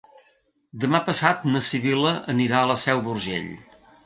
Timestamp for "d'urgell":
3.09-3.53